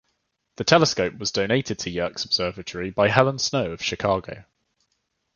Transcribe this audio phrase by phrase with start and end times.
[0.55, 4.45] The telescope was donated to Yerkes Observatory by Helen Snow of Chicago.